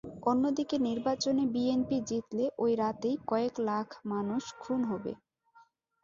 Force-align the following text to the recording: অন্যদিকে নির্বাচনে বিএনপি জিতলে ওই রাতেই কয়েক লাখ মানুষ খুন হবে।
অন্যদিকে 0.23 0.75
নির্বাচনে 0.87 1.43
বিএনপি 1.53 1.97
জিতলে 2.09 2.45
ওই 2.57 2.71
রাতেই 2.75 3.15
কয়েক 3.27 3.53
লাখ 3.67 3.87
মানুষ 4.11 4.43
খুন 4.59 4.79
হবে। 4.91 5.11